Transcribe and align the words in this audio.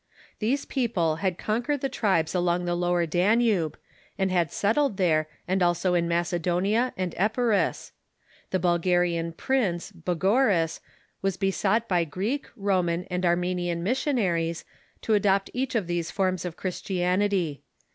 These 0.39 0.65
people 0.65 1.17
had 1.17 1.37
conquered 1.37 1.81
the 1.81 1.87
tribes 1.87 2.33
along 2.33 2.65
the 2.65 2.73
Lower 2.73 3.05
Danube, 3.05 3.77
and 4.17 4.31
had 4.31 4.51
settled 4.51 4.97
there, 4.97 5.27
and 5.47 5.61
also 5.61 5.93
in 5.93 6.07
Macedonia 6.07 6.91
and 6.97 7.13
Epirus. 7.17 7.91
The 8.49 8.57
Bulgarian 8.57 9.31
prince 9.31 9.91
Bogoris 9.91 10.79
was 11.21 11.37
besought 11.37 11.87
by 11.87 12.03
Greek, 12.05 12.47
Roman, 12.55 13.03
and 13.11 13.23
Armenian 13.27 13.83
missionaries 13.83 14.65
to 15.03 15.13
adopt 15.13 15.51
each 15.53 15.75
of 15.75 15.85
those 15.85 16.09
forms 16.09 16.45
of 16.45 16.57
Christianity. 16.57 17.61